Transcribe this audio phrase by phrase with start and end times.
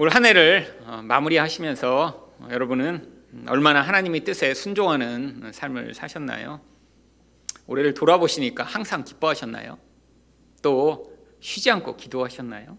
[0.00, 3.12] 올 한 해를 어, 마무리하시면서 어, 여러분은
[3.48, 6.60] 얼마나 하나님의 뜻에 순종하는 삶을 사셨나요?
[7.66, 9.76] 올해를 돌아보시니까 항상 기뻐하셨나요?
[10.62, 12.78] 또 쉬지 않고 기도하셨나요?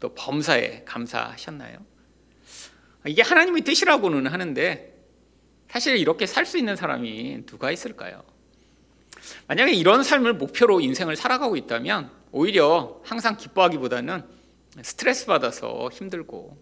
[0.00, 1.78] 또 범사에 감사하셨나요?
[3.06, 4.98] 이게 하나님의 뜻이라고는 하는데
[5.68, 8.24] 사실 이렇게 살 수 있는 사람이 누가 있을까요?
[9.46, 14.37] 만약에 이런 삶을 목표로 인생을 살아가고 있다면 오히려 항상 기뻐하기보다는
[14.82, 16.56] 스트레스 받아서 힘들고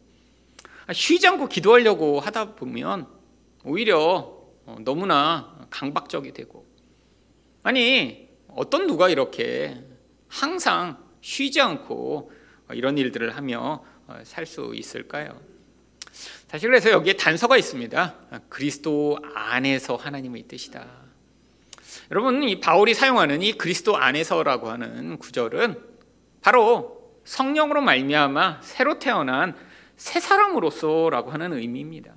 [0.93, 3.07] 쉬지 않고 기도하려고 하다 보면
[3.65, 4.37] 오히려
[4.81, 6.65] 너무나 강박적이 되고
[7.63, 9.83] 아니 어떤 누가 이렇게
[10.29, 12.31] 항상 쉬지 않고
[12.73, 13.85] 이런 일들을 하며
[14.23, 15.41] 살 수 있을까요?
[16.49, 18.15] 사실 그래서 여기에 단서가 있습니다.
[18.49, 20.87] 그리스도 안에서 하나님의 뜻이다.
[22.13, 25.83] 여러분 이 바울이 사용하는 이 그리스도 안에서라고 하는 구절은
[26.41, 26.96] 바로
[27.27, 29.55] 성령으로 말미암아 새로 태어난
[29.97, 32.15] 새 사람으로서라고 하는 의미입니다.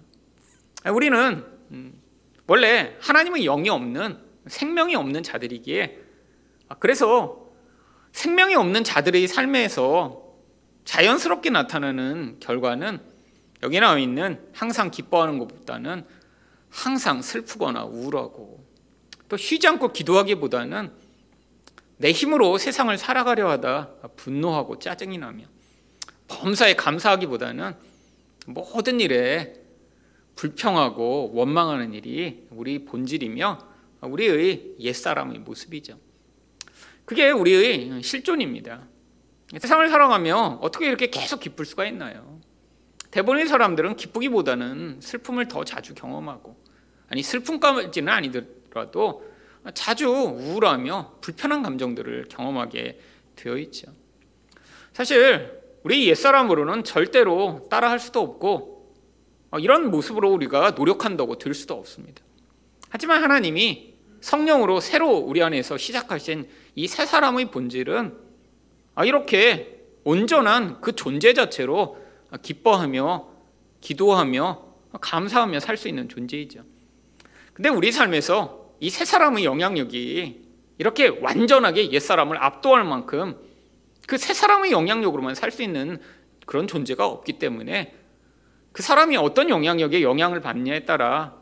[0.85, 1.43] 우리는
[2.47, 5.99] 원래 하나님의 영이 없는 생명이 없는 자들이기에
[6.79, 7.49] 그래서
[8.11, 10.23] 생명이 없는 자들의 삶에서
[10.85, 12.99] 자연스럽게 나타나는 결과는
[13.63, 16.05] 여기 나와 있는 항상 기뻐하는 것보다는
[16.69, 18.63] 항상 슬프거나 우울하고
[19.27, 20.91] 또 쉬지 않고 기도하기보다는
[21.99, 25.43] 내 힘으로 세상을 살아가려 하다 분노하고 짜증이 나며
[26.29, 27.75] 범사에 감사하기보다는
[28.47, 29.53] 모든 일에
[30.35, 33.59] 불평하고 원망하는 일이 우리 본질이며
[34.01, 35.99] 우리의 옛사람의 모습이죠.
[37.03, 38.87] 그게 우리의 실존입니다.
[39.59, 42.39] 세상을 살아가며 어떻게 이렇게 계속 기쁠 수가 있나요?
[43.11, 46.57] 대부분의 사람들은 기쁘기보다는 슬픔을 더 자주 경험하고
[47.09, 49.28] 아니 슬픔까지는 아니더라도
[49.73, 52.99] 자주 우울하며 불편한 감정들을 경험하게
[53.35, 53.91] 되어 있죠.
[54.93, 58.95] 사실 우리 옛사람으로는 절대로 따라할 수도 없고
[59.59, 62.21] 이런 모습으로 우리가 노력한다고 될 수도 없습니다.
[62.89, 68.17] 하지만 하나님이 성령으로 새로 우리 안에서 시작하신 이새 사람의 본질은
[69.05, 71.97] 이렇게 온전한 그 존재 자체로
[72.41, 73.29] 기뻐하며
[73.81, 74.65] 기도하며
[74.99, 76.63] 감사하며 살 수 있는 존재이죠.
[77.53, 80.47] 근데 우리 삶에서 이새 사람의 영향력이
[80.77, 83.37] 이렇게 완전하게 옛 사람을 압도할 만큼
[84.07, 85.99] 그새 사람의 영향력으로만 살 수 있는
[86.45, 87.93] 그런 존재가 없기 때문에
[88.71, 91.35] 그 사람이 어떤 영향력에 영향을 받느냐에 따라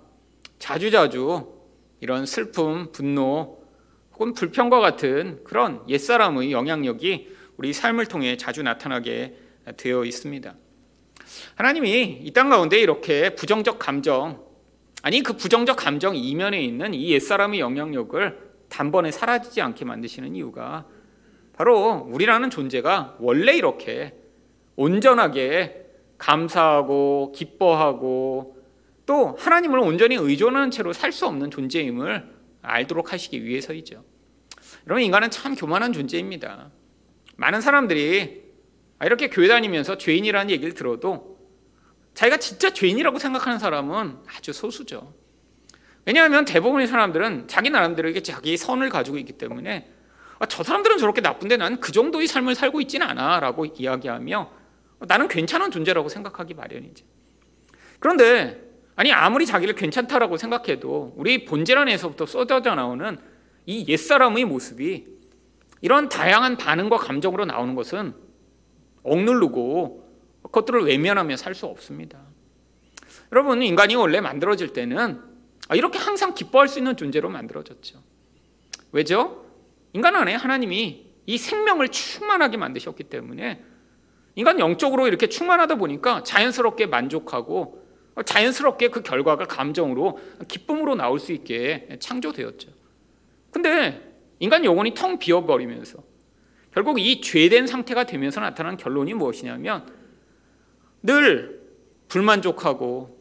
[0.60, 1.48] 자주자주
[2.02, 3.62] 이런 슬픔, 분노
[4.14, 9.38] 혹은 불평과 같은 그런 옛사람의 영향력이 우리 삶을 통해 자주 나타나게
[9.78, 10.56] 되어 있습니다.
[11.56, 14.47] 하나님이 이 땅 가운데 이렇게 부정적 감정,
[15.04, 20.86] 아니 그 부정적 감정 이면에 있는 이 옛사람의 영향력을 단번에 사라지지 않게 만드시는 이유가
[21.54, 24.14] 바로 우리라는 존재가 원래 이렇게
[24.76, 25.86] 온전하게
[26.18, 28.58] 감사하고 기뻐하고
[29.06, 34.04] 또 하나님을 온전히 의존하는 채로 살 수 없는 존재임을 알도록 하시기 위해서이죠.
[34.86, 36.70] 여러분 인간은 참 교만한 존재입니다.
[37.38, 38.44] 많은 사람들이
[39.04, 41.37] 이렇게 교회 다니면서 죄인이라는 얘기를 들어도
[42.18, 45.14] 자기가 진짜 죄인이라고 생각하는 사람은 아주 소수죠.
[46.04, 49.88] 왜냐하면 대부분의 사람들은 자기 나름대로 자기 선을 가지고 있기 때문에
[50.40, 54.52] 아, 저 사람들은 저렇게 나쁜데 나는 그 정도의 삶을 살고 있지는 않아라고 이야기하며
[55.02, 57.06] 나는 괜찮은 존재라고 생각하기 마련이죠.
[58.00, 58.64] 그런데
[58.96, 63.16] 아니 아무리 자기를 괜찮다라고 생각해도 우리 본질 안에서부터 쏟아져 나오는
[63.68, 65.06] 이 옛사람의 모습이
[65.82, 68.16] 이런 다양한 반응과 감정으로 나오는 것은
[69.04, 70.07] 억누르고
[70.48, 72.20] 그것들을 외면하며 살 수 없습니다.
[73.32, 75.22] 여러분 인간이 원래 만들어질 때는
[75.74, 78.02] 이렇게 항상 기뻐할 수 있는 존재로 만들어졌죠.
[78.92, 79.46] 왜죠?
[79.94, 83.64] 인간 안에 하나님이 이 생명을 충만하게 만드셨기 때문에
[84.36, 87.86] 인간 영적으로 이렇게 충만하다 보니까 자연스럽게 만족하고
[88.24, 92.70] 자연스럽게 그 결과가 감정으로 기쁨으로 나올 수 있게 창조되었죠.
[93.52, 96.00] 근데 인간 영혼이 텅 비어버리면서
[96.72, 99.97] 결국 이 죄된 상태가 되면서 나타난 결론이 무엇이냐면
[101.08, 101.62] 늘
[102.10, 103.18] 불만족하고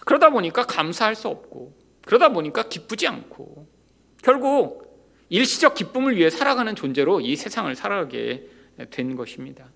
[0.00, 3.68] 그러다 보니까 감사할 수 없고 그러다 보니까 기쁘지 않고
[4.22, 4.88] 결국
[5.28, 8.48] 일시적 기쁨을 위해 살아가는 존재로 이 세상을 살아가게
[8.90, 9.68] 된 것입니다.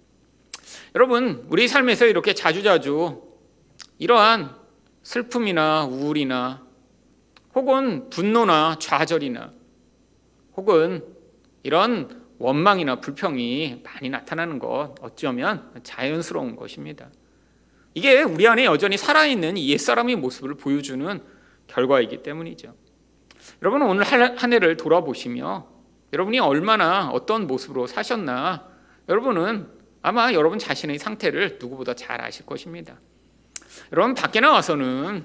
[0.95, 3.23] 여러분, 우리 삶에서 이렇게 자주자주
[3.99, 4.57] 이러한
[5.03, 6.67] 슬픔이나 우울이나
[7.55, 9.53] 혹은 분노나 좌절이나
[10.57, 11.05] 혹은
[11.63, 17.11] 이런 원망이나 불평이 많이 나타나는 것 어쩌면 자연스러운 것입니다.
[17.95, 21.21] 이게 우리 안에 여전히 살아있는 옛사람의 모습을 보여주는
[21.67, 22.75] 결과이기 때문이죠.
[23.61, 25.67] 여러분 오늘 한 해를 돌아보시며
[26.13, 28.69] 여러분이 얼마나 어떤 모습으로 사셨나
[29.09, 29.69] 여러분은
[30.03, 32.99] 아마 여러분 자신의 상태를 누구보다 잘 아실 것입니다.
[33.93, 35.25] 여러분 밖에 나와서는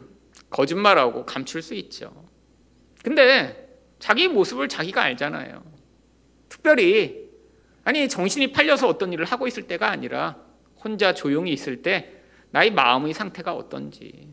[0.50, 2.26] 거짓말하고 감출 수 있죠.
[3.04, 5.64] 근데 자기 모습을 자기가 알잖아요.
[6.50, 7.28] 특별히
[7.84, 10.38] 아니 정신이 팔려서 어떤 일을 하고 있을 때가 아니라
[10.84, 12.17] 혼자 조용히 있을 때
[12.52, 14.30] 나의 마음의 상태가 어떤지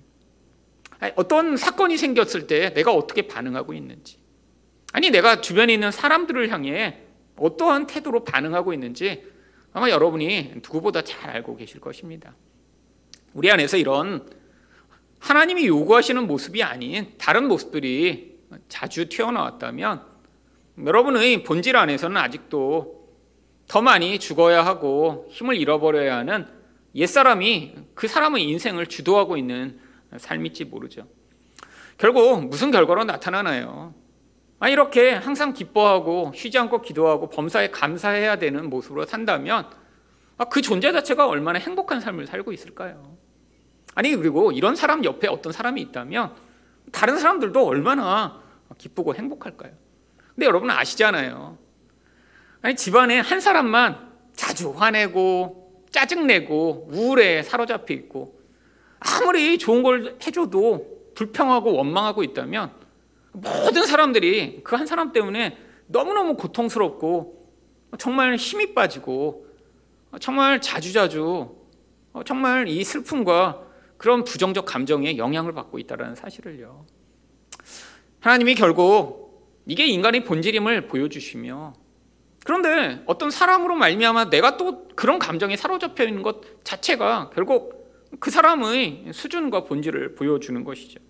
[1.17, 4.19] 어떤 사건이 생겼을 때 내가 어떻게 반응하고 있는지
[4.93, 7.01] 아니 내가 주변에 있는 사람들을 향해
[7.37, 9.25] 어떠한 태도로 반응하고 있는지
[9.73, 12.33] 아마 여러분이 누구보다 잘 알고 계실 것입니다.
[13.33, 14.25] 우리 안에서 이런
[15.19, 18.39] 하나님이 요구하시는 모습이 아닌 다른 모습들이
[18.69, 20.05] 자주 튀어나왔다면
[20.85, 23.09] 여러분의 본질 안에서는 아직도
[23.67, 26.47] 더 많이 죽어야 하고 힘을 잃어버려야 하는
[26.94, 29.79] 옛사람이 그 사람의 인생을 주도하고 있는
[30.17, 31.06] 삶일지 모르죠.
[31.99, 33.94] 결국 무슨 결과로 나타나나요?
[34.61, 39.69] 아, 이렇게 항상 기뻐하고 쉬지 않고 기도하고 범사에 감사해야 되는 모습으로 산다면
[40.37, 43.17] 아, 그 존재 자체가 얼마나 행복한 삶을 살고 있을까요?
[43.94, 46.35] 아니 그리고 이런 사람 옆에 어떤 사람이 있다면
[46.93, 48.41] 다른 사람들도 얼마나
[48.79, 49.73] 기쁘고 행복할까요?
[50.35, 51.58] 근데 여러분 아시잖아요.
[52.62, 55.64] 아니 집안에 한 사람만 자주 화내고
[55.94, 58.37] 짜증내고 우울에 사로잡혀 있고
[58.99, 62.73] 아무리 좋은 걸 해줘도 불평하고 원망하고 있다면
[63.32, 65.56] 모든 사람들이 그 한 사람 때문에
[65.87, 67.37] 너무너무 고통스럽고
[67.99, 69.46] 정말 힘이 빠지고
[70.20, 71.55] 정말 자주자주
[72.26, 73.62] 정말 이 슬픔과
[73.96, 76.82] 그런 부정적 감정에 영향을 받고 있다는 사실을요.
[78.19, 81.73] 하나님이 결국 이게 인간의 본질임을 보여주시며
[83.07, 87.85] 어떤 사람으로 말미암아 내가 또 그런 감정에 사로잡혀 있는 것 자체가 결국
[88.21, 91.01] 그 사람의 수준과 본질을 보여주는 것이죠.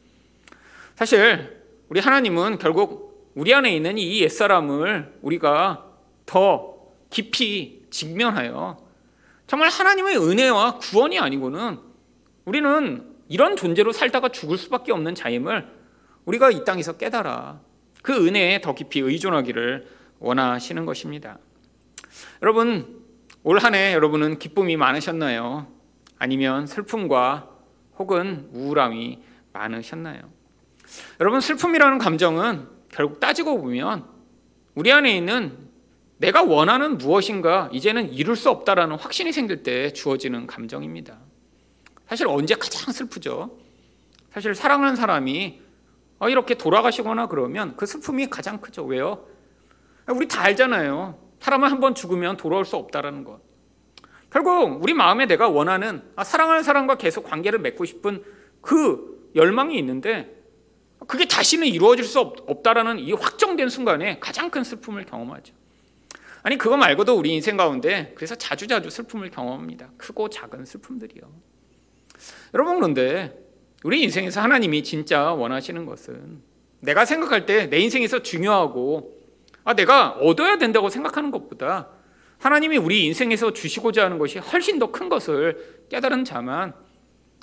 [0.94, 5.87] 사실 우리 하나님은 결국 우리 안에 있는 이 옛사람을 우리가
[6.26, 6.76] 더
[7.11, 8.79] 깊이 직면하여
[9.47, 11.79] 정말 하나님의 은혜와 구원이 아니고는
[12.44, 15.67] 우리는 이런 존재로 살다가 죽을 수밖에 없는 자임을
[16.25, 17.61] 우리가 이 땅에서 깨달아
[18.03, 19.88] 그 은혜에 더 깊이 의존하기를
[20.19, 21.38] 원하시는 것입니다.
[22.43, 23.02] 여러분,
[23.43, 25.66] 올 한 해 여러분은 기쁨이 많으셨나요?
[26.19, 27.50] 아니면 슬픔과
[27.99, 29.22] 혹은 우울함이
[29.52, 30.22] 많으셨나요?
[31.20, 34.05] 여러분 슬픔이라는 감정은 결국 따지고 보면
[34.75, 35.58] 우리 안에 있는
[36.19, 41.19] 내가 원하는 무엇인가 이제는 이룰 수 없다라는 확신이 생길 때 주어지는 감정입니다.
[42.08, 43.58] 사실 언제 가장 슬프죠?
[44.32, 45.60] 사실 사랑하는 사람이
[46.19, 48.84] 어, 이렇게 돌아가시거나 그러면 그 슬픔이 가장 크죠.
[48.84, 49.26] 왜요?
[50.08, 51.19] 우리 다 알잖아요.
[51.44, 53.38] 사람은 한 번 죽으면 돌아올 수 없다라는 것.
[54.31, 58.25] 결국 우리 마음에 내가 원하는 아, 사랑하는 사람과 계속 관계를 맺고 싶은
[58.62, 60.43] 그 열망이 있는데
[61.06, 65.52] 그게 다시는 이루어질 수 없 다라는 이 확정된 순간에 가장 큰 슬픔을 경험하죠.
[66.43, 69.91] 아니 그거 말고도 우리 인생 가운데 그래서 자주자주 슬픔을 경험합니다.
[69.99, 71.31] 크고 작은 슬픔들이요.
[72.55, 73.38] 여러분 그런데
[73.82, 76.41] 우리 인생에서 하나님이 진짜 원하시는 것은
[76.81, 79.13] 내가 생각할 때 내 인생에서 중요하고
[79.64, 81.88] 아 내가 얻어야 된다고 생각하는 것보다
[82.38, 86.75] 하나님이 우리 인생에서 주시고자 하는 것이 훨씬 더 큰 것을 깨달은 자만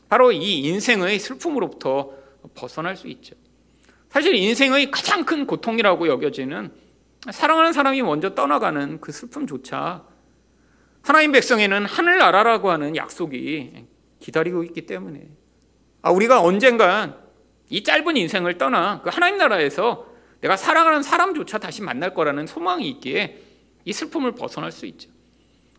[0.07, 2.11] 바로 이 인생의 슬픔으로부터
[2.53, 3.35] 벗어날 수 있죠.
[4.09, 6.71] 사실 인생의 가장 큰 고통이라고 여겨지는
[7.31, 10.03] 사랑하는 사람이 먼저 떠나가는 그 슬픔조차
[11.01, 13.85] 하나님 백성에는 하늘나라라고 하는 약속이
[14.19, 15.29] 기다리고 있기 때문에
[16.01, 17.15] 아 우리가 언젠간
[17.69, 20.10] 이 짧은 인생을 떠나 그 하나님 나라에서
[20.41, 23.41] 내가 사랑하는 사람조차 다시 만날 거라는 소망이 있기에
[23.85, 25.09] 이 슬픔을 벗어날 수 있죠.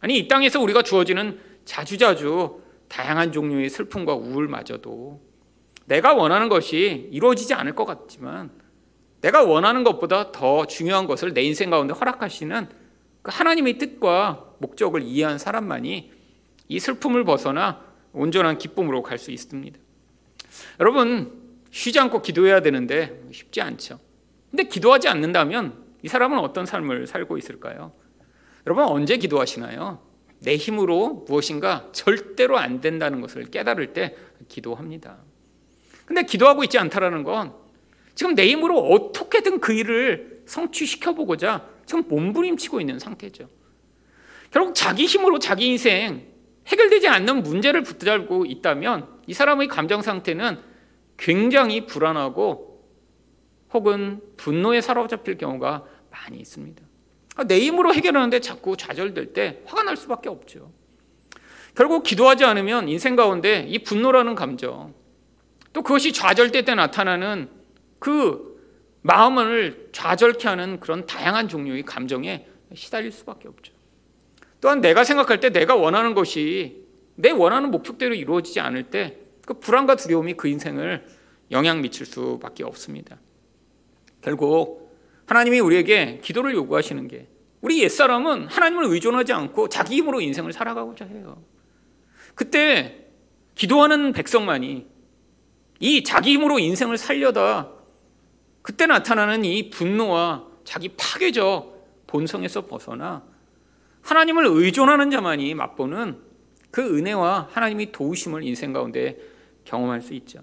[0.00, 5.20] 아니 이 땅에서 우리가 주어지는 자주자주 다양한 종류의 슬픔과 우울마저도
[5.86, 8.50] 내가 원하는 것이 이루어지지 않을 것 같지만
[9.20, 12.68] 내가 원하는 것보다 더 중요한 것을 내 인생 가운데 허락하시는
[13.22, 16.10] 그 하나님의 뜻과 목적을 이해한 사람만이
[16.68, 19.78] 이 슬픔을 벗어나 온전한 기쁨으로 갈 수 있습니다.
[20.80, 21.40] 여러분
[21.70, 23.98] 쉬지 않고 기도해야 되는데 쉽지 않죠.
[24.52, 27.92] 근데 기도하지 않는다면 이 사람은 어떤 삶을 살고 있을까요?
[28.66, 29.98] 여러분 언제 기도하시나요?
[30.40, 34.14] 내 힘으로 무엇인가 절대로 안 된다는 것을 깨달을 때
[34.48, 35.16] 기도합니다.
[36.04, 37.54] 근데 기도하고 있지 않다라는 건
[38.14, 43.48] 지금 내 힘으로 어떻게든 그 일을 성취시켜 보고자 지금 몸부림치고 있는 상태죠.
[44.50, 46.26] 결국 자기 힘으로 자기 인생
[46.66, 50.58] 해결되지 않는 문제를 붙잡고 있다면 이 사람의 감정 상태는
[51.16, 52.71] 굉장히 불안하고
[53.72, 56.82] 혹은 분노에 사로잡힐 경우가 많이 있습니다.
[57.36, 60.70] 아, 내 힘으로 해결하는데 자꾸 좌절될 때 화가 날 수밖에 없죠.
[61.74, 64.94] 결국 기도하지 않으면 인생 가운데 이 분노라는 감정,
[65.72, 67.48] 또 그것이 좌절될 때 나타나는
[67.98, 68.52] 그
[69.00, 73.72] 마음을 좌절케 하는 그런 다양한 종류의 감정에 시달릴 수밖에 없죠.
[74.60, 79.96] 또한 내가 생각할 때 내가 원하는 것이 내 원하는 목표대로 이루어지지 않을 때 그 불안과
[79.96, 81.04] 두려움이 그 인생을
[81.50, 83.18] 영향 미칠 수밖에 없습니다.
[84.22, 87.28] 결국 하나님이 우리에게 기도를 요구하시는 게
[87.60, 91.42] 우리 옛사람은 하나님을 의존하지 않고 자기 힘으로 인생을 살아가고자 해요.
[92.34, 93.06] 그때
[93.54, 94.86] 기도하는 백성만이
[95.80, 97.70] 이 자기 힘으로 인생을 살려다
[98.62, 103.24] 그때 나타나는 이 분노와 자기 파괴적 본성에서 벗어나
[104.02, 106.18] 하나님을 의존하는 자만이 맛보는
[106.70, 109.18] 그 은혜와 하나님이 도우심을 인생 가운데
[109.64, 110.40] 경험할 수 있죠.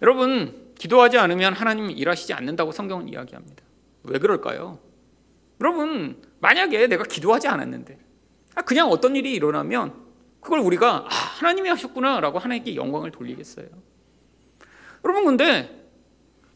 [0.00, 3.62] 여러분, 기도하지 않으면 하나님 일하시지 않는다고 성경은 이야기합니다.
[4.02, 4.80] 왜 그럴까요?
[5.60, 8.00] 여러분, 만약에 내가 기도하지 않았는데
[8.56, 9.94] 아, 그냥 어떤 일이 일어나면
[10.40, 13.66] 그걸 우리가 아, 하나님이 하셨구나라고 하나님께 영광을 돌리겠어요.
[15.04, 15.88] 여러분, 근데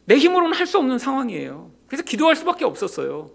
[0.03, 1.71] 내 힘으로는 할 수 없는 상황이에요.
[1.87, 3.31] 그래서 기도할 수밖에 없었어요.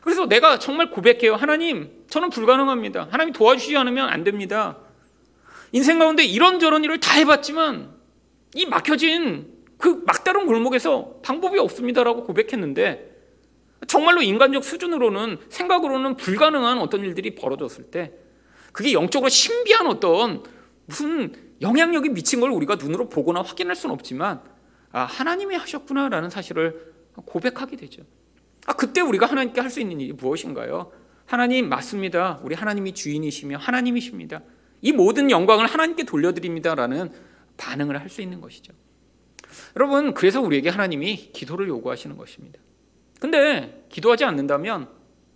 [0.00, 1.34] 그래서 내가 정말 고백해요.
[1.34, 3.08] 하나님, 저는 불가능합니다.
[3.10, 4.78] 하나님 도와주시지 않으면 안 됩니다.
[5.72, 7.96] 인생 가운데 이런저런 일을 다 해봤지만
[8.54, 13.08] 이 막혀진 그 막다른 골목에서 방법이 없습니다라고 고백했는데
[13.86, 18.12] 정말로 인간적 수준으로는 생각으로는 불가능한 어떤 일들이 벌어졌을 때
[18.72, 20.44] 그게 영적으로 신비한 어떤
[20.84, 24.42] 무슨 영향력이 미친 걸 우리가 눈으로 보거나 확인할 수는 없지만
[24.92, 28.02] 아 하나님이 하셨구나라는 사실을 고백하게 되죠.
[28.66, 30.92] 아 그때 우리가 하나님께 할 수 있는 일이 무엇인가요?
[31.24, 32.40] 하나님 맞습니다.
[32.42, 34.42] 우리 하나님이 주인이시며 하나님이십니다.
[34.82, 37.10] 이 모든 영광을 하나님께 돌려드립니다라는
[37.56, 38.72] 반응을 할 수 있는 것이죠.
[39.76, 42.58] 여러분, 그래서 우리에게 하나님이 기도를 요구하시는 것입니다.
[43.20, 44.88] 근데 기도하지 않는다면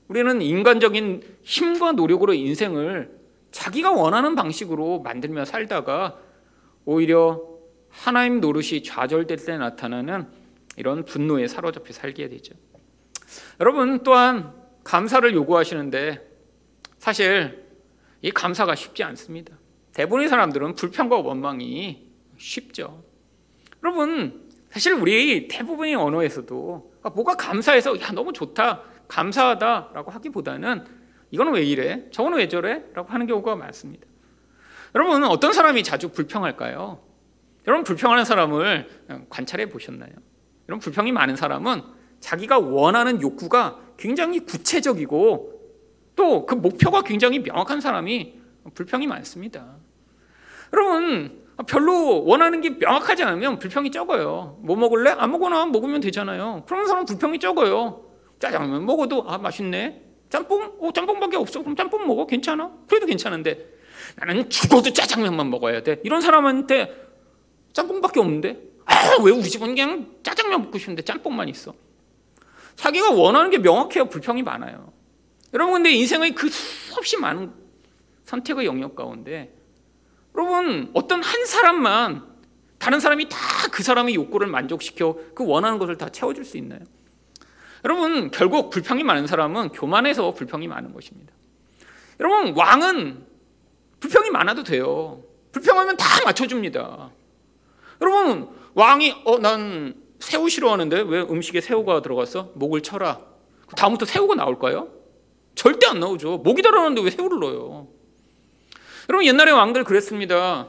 [0.09, 3.18] 우리는 인간적인 힘과 노력으로 인생을
[3.52, 6.18] 자기가 원하는 방식으로 만들며 살다가
[6.85, 7.42] 오히려
[7.88, 10.26] 하나님 노릇이 좌절될 때 나타나는
[10.76, 12.54] 이런 분노에 사로잡혀 살게 되죠.
[13.61, 14.52] 여러분 또한
[14.83, 16.21] 감사를 요구하시는데
[16.99, 17.64] 사실
[18.23, 19.56] 이 감사가 쉽지 않습니다.
[19.92, 23.03] 대부분의 사람들은 불평과 원망이 쉽죠.
[23.84, 30.84] 여러분 사실 우리 대부분의 언어에서도 아, 뭐가 감사해서 야 너무 좋다 감사하다라고 하기보다는
[31.30, 34.06] 이거는 왜 이래 저거는 왜 저래라고 하는 경우가 많습니다.
[34.94, 37.00] 여러분 어떤 사람이 자주 불평할까요?
[37.66, 38.88] 여러분 불평하는 사람을
[39.28, 40.12] 관찰해 보셨나요?
[40.68, 41.82] 여러분 불평이 많은 사람은
[42.20, 45.50] 자기가 원하는 욕구가 굉장히 구체적이고
[46.16, 48.40] 또 그 목표가 굉장히 명확한 사람이
[48.72, 49.76] 불평이 많습니다.
[50.72, 54.58] 여러분 별로 원하는 게 명확하지 않으면 불평이 적어요.
[54.62, 55.11] 뭐 먹을래?
[55.11, 56.64] 아무거나 먹으면 되잖아요.
[56.66, 58.04] 그런 사람은 불평이 적어요.
[58.40, 60.02] 짜장면 먹어도 아 맛있네.
[60.30, 60.73] 짬뽕?
[60.80, 61.61] 어 짬뽕밖에 없어.
[61.61, 62.26] 그럼 짬뽕 먹어.
[62.26, 62.73] 괜찮아?
[62.88, 63.68] 그래도 괜찮은데
[64.16, 66.00] 나는 죽어도 짜장면만 먹어야 돼.
[66.04, 66.92] 이런 사람한테
[67.73, 71.73] 짬뽕밖에 없는데 아, 왜 우리 집은 그냥 짜장면 먹고 싶은데 짬뽕만 있어.
[72.75, 74.92] 자기가 원하는 게 명확해야 불평이 많아요.
[75.52, 77.52] 여러분 근데 인생의 그 수없이 많은
[78.25, 79.54] 선택의 영역 가운데
[80.36, 82.24] 여러분 어떤 한 사람만
[82.78, 83.38] 다른 사람이 다
[83.74, 86.78] 그 사람의 욕구를 만족시켜 그 원하는 것을 다 채워줄 수 있나요?
[87.84, 91.32] 여러분 결국 불평이 많은 사람은 교만해서 불평이 많은 것입니다.
[92.20, 93.26] 여러분 왕은
[93.98, 95.24] 불평이 많아도 돼요.
[95.50, 97.10] 불평하면 다 맞춰줍니다.
[98.00, 102.52] 여러분 왕이 어 난 새우 싫어하는데 왜 음식에 새우가 들어갔어?
[102.54, 103.18] 목을 쳐라.
[103.76, 104.88] 다음부터 새우가 나올까요?
[105.56, 106.38] 절대 안 나오죠.
[106.38, 107.88] 목이 달아나는데 왜 새우를 넣어요?
[109.08, 110.68] 여러분 옛날에 왕들 그랬습니다.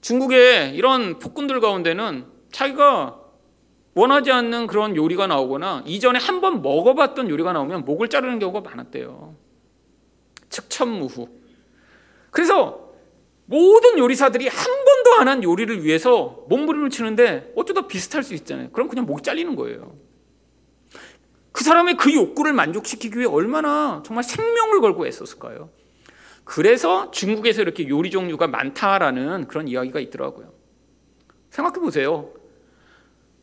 [0.00, 3.20] 중국의 이런 폭군들 가운데는 자기가
[3.94, 9.34] 원하지 않는 그런 요리가 나오거나 이전에 한 번 먹어봤던 요리가 나오면 목을 자르는 경우가 많았대요.
[10.50, 11.28] 측천무후.
[12.30, 12.92] 그래서
[13.46, 18.70] 모든 요리사들이 한 번도 안 한 요리를 위해서 몸부림을 치는데 어쩌다 비슷할 수 있잖아요.
[18.70, 19.94] 그럼 그냥 목 잘리는 거예요.
[21.50, 25.70] 그 사람의 그 욕구를 만족시키기 위해 얼마나 정말 생명을 걸고 애썼을까요?
[26.48, 30.50] 그래서 중국에서 이렇게 요리 종류가 많다라는 그런 이야기가 있더라고요.
[31.50, 32.32] 생각해 보세요.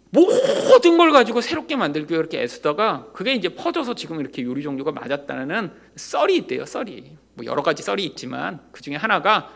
[0.09, 5.71] 모든 걸 가지고 새롭게 만들기 이렇게 애쓰다가 그게 이제 퍼져서 지금 이렇게 요리 종류가 맞았다는
[5.95, 6.65] 썰이 있대요.
[6.65, 7.17] 썰이.
[7.35, 9.51] 뭐 여러 가지 썰이 있지만 그 중에 하나가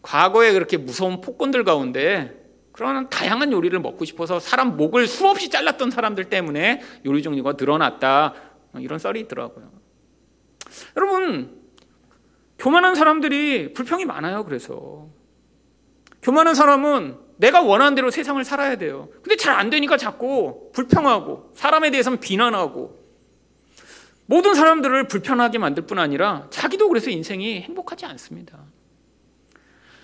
[0.00, 2.40] 과거에 그렇게 무서운 폭군들 가운데
[2.70, 8.34] 그런 다양한 요리를 먹고 싶어서 사람 목을 수없이 잘랐던 사람들 때문에 요리 종류가 늘어났다.
[8.78, 9.72] 이런 썰이 있더라고요.
[10.96, 11.61] 여러분
[12.62, 14.44] 교만한 사람들이 불평이 많아요.
[14.44, 15.08] 그래서
[16.22, 19.08] 교만한 사람은 내가 원하는 대로 세상을 살아야 돼요.
[19.20, 23.02] 근데 잘 안 되니까 자꾸 불평하고 사람에 대해서는 비난하고
[24.26, 28.60] 모든 사람들을 불편하게 만들 뿐 아니라 자기도 그래서 인생이 행복하지 않습니다.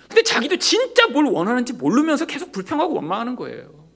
[0.08, 3.86] 근데 자기도 진짜 뭘 원하는지 모르면서 계속 불평하고 원망하는 거예요.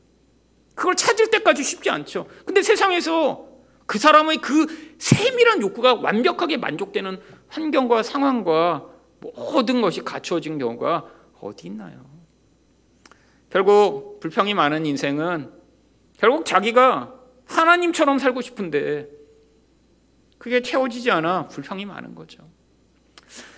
[0.77, 2.29] 그걸 찾을 때까지 쉽지 않죠.
[2.47, 3.49] 근데 세상에서
[3.87, 4.67] 그 사람의 그
[4.99, 7.21] 세밀한 욕구가 완벽하게 만족되는
[7.53, 8.87] 환경과 상황과
[9.21, 11.07] 모든 것이 갖추어진 경우가
[11.41, 12.05] 어디 있나요?
[13.51, 15.53] 결국 불평이 많은 인생은
[16.17, 19.09] 결국 자기가 하나님처럼 살고 싶은데
[20.39, 22.43] 그게 채워지지 않아 불평이 많은 거죠.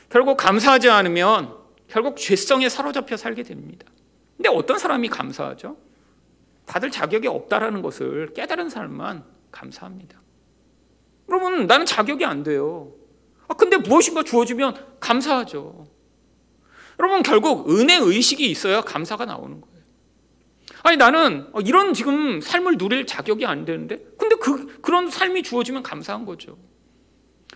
[0.08, 3.86] 결국 감사하지 않으면 결국 죄성에 사로잡혀 살게 됩니다.
[4.36, 5.76] 근데 어떤 사람이 감사하죠?
[6.66, 10.18] 받을 자격이 없다라는 것을 깨달은 사람만 감사합니다.
[11.28, 12.92] 여러분, 나는 자격이 안 돼요.
[13.48, 15.86] 아, 근데 무엇인가 주어지면 감사하죠.
[16.98, 19.74] 여러분, 결국 은혜 의식이 있어야 감사가 나오는 거예요.
[20.82, 26.26] 아니, 나는 이런 지금 삶을 누릴 자격이 안 되는데, 근데 그, 그런 삶이 주어지면 감사한
[26.26, 26.58] 거죠.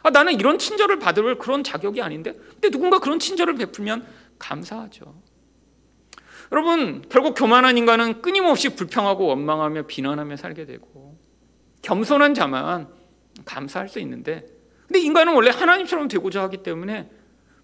[0.02, 4.06] 아, 나는 이런 친절을 받을 그런 자격이 아닌데, 근데 누군가 그런 친절을 베풀면
[4.38, 5.14] 감사하죠.
[6.50, 11.18] 여러분, 결국 교만한 인간은 끊임없이 불평하고 원망하며 비난하며 살게 되고,
[11.82, 12.88] 겸손한 자만
[13.44, 14.46] 감사할 수 있는데,
[14.88, 17.10] 근데 인간은 원래 하나님처럼 되고자 하기 때문에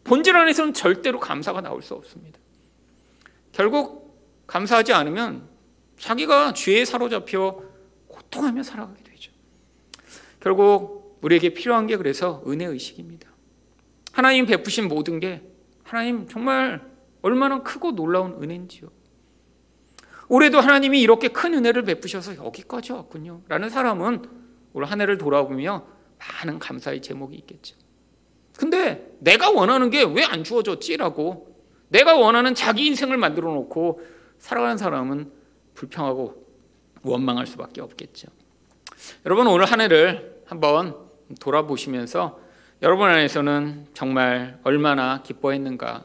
[0.05, 2.39] 본질 안에서는 절대로 감사가 나올 수 없습니다.
[3.53, 5.49] 결국 감사하지 않으면
[5.99, 7.63] 자기가 죄에 사로잡혀
[8.09, 9.33] 고통하며 살아가게 되죠.
[10.39, 13.31] 결국 우리에게 필요한 게 그래서 은혜 의식입니다.
[14.13, 15.43] 하나님 베푸신 모든 게
[15.83, 16.87] 하나님 정말
[17.23, 18.91] 얼마나 크고 놀라운 은혜인지요.
[20.29, 23.41] 올해도 하나님이 이렇게 큰 은혜를 베푸셔서 여기까지 왔군요.
[23.49, 25.87] 라는 사람은 올 한 해를 돌아보며
[26.29, 27.77] 많은 감사의 제목이 있겠죠.
[28.57, 31.55] 근데 내가 원하는 게 왜 안 주어졌지라고
[31.89, 34.01] 내가 원하는 자기 인생을 만들어 놓고
[34.39, 35.33] 살아가는 사람은
[35.75, 36.45] 불평하고
[37.03, 38.29] 원망할 수밖에 없겠죠.
[39.27, 40.97] 여러분 오늘 한 해를 한번
[41.41, 42.41] 돌아보시면서
[42.83, 46.05] 여러분 안에서는 정말 얼마나 기뻐했는가,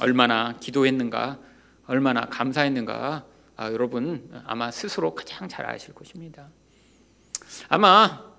[0.00, 1.38] 얼마나 기도했는가,
[1.86, 3.24] 얼마나 감사했는가,
[3.56, 6.48] 아, 여러분 아마 스스로 가장 잘 아실 것입니다.
[7.68, 8.31] 아마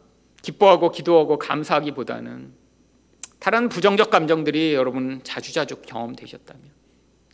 [0.43, 2.53] 기뻐하고 기도하고 감사하기보다는
[3.39, 6.63] 다른 부정적 감정들이 여러분 자주자주 경험되셨다면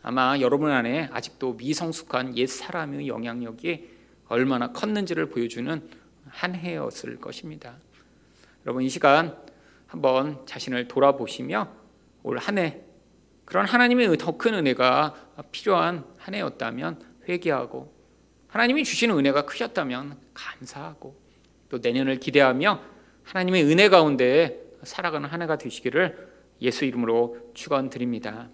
[0.02, 3.90] 아마 여러분 안에 아직도 미성숙한 옛 사람의 영향력이
[4.28, 5.88] 얼마나 컸는지를 보여주는
[6.28, 7.76] 한 해였을 것입니다.
[8.64, 9.36] 여러분 이 시간
[9.88, 11.68] 한번 자신을 돌아보시며
[12.22, 12.80] 올 한 해
[13.44, 15.14] 그런 하나님의 더 큰 은혜가
[15.50, 17.92] 필요한 한 해였다면 회개하고
[18.46, 21.16] 하나님이 주시는 은혜가 크셨다면 감사하고
[21.68, 26.28] 또 내년을 기대하며 하나님의 은혜 가운데 살아가는 한 해가 되시기를
[26.62, 28.48] 예수 이름으로 축원드립니다.